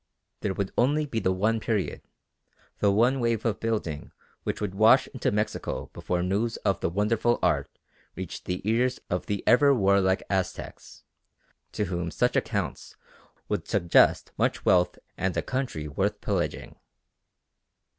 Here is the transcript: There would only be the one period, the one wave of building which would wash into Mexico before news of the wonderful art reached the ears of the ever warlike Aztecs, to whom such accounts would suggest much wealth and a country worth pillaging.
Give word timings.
There 0.39 0.55
would 0.55 0.71
only 0.79 1.05
be 1.05 1.19
the 1.19 1.31
one 1.31 1.59
period, 1.59 2.01
the 2.79 2.89
one 2.91 3.19
wave 3.19 3.45
of 3.45 3.59
building 3.59 4.11
which 4.41 4.59
would 4.59 4.73
wash 4.73 5.05
into 5.09 5.29
Mexico 5.31 5.91
before 5.93 6.23
news 6.23 6.57
of 6.65 6.79
the 6.79 6.89
wonderful 6.89 7.37
art 7.43 7.77
reached 8.15 8.45
the 8.45 8.67
ears 8.67 8.99
of 9.11 9.27
the 9.27 9.43
ever 9.45 9.75
warlike 9.75 10.23
Aztecs, 10.27 11.03
to 11.73 11.85
whom 11.85 12.09
such 12.09 12.35
accounts 12.35 12.95
would 13.47 13.67
suggest 13.67 14.31
much 14.39 14.65
wealth 14.65 14.97
and 15.19 15.37
a 15.37 15.43
country 15.43 15.87
worth 15.87 16.19
pillaging. 16.19 16.77